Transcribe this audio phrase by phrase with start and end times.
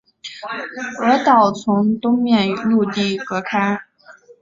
[0.97, 3.79] 鹅岛从东面与陆地隔开。